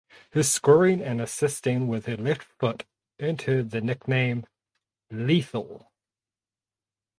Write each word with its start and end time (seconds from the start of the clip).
Her 0.31 0.41
scoring 0.41 0.99
and 1.03 1.21
assisting 1.21 1.87
with 1.87 2.07
her 2.07 2.17
left 2.17 2.41
foot 2.41 2.85
earned 3.19 3.43
her 3.43 3.61
the 3.61 3.81
nickname 3.81 4.47
"Lethal". 5.11 5.91